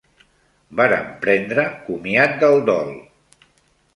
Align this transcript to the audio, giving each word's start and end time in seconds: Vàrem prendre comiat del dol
Vàrem 0.79 1.11
prendre 1.25 1.67
comiat 1.89 2.33
del 2.45 2.57
dol 2.71 2.91